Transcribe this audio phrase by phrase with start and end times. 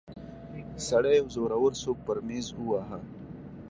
[0.87, 2.99] سړي يو زورور سوک پر ميز وواهه.